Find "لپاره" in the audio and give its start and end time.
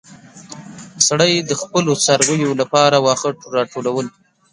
2.61-2.95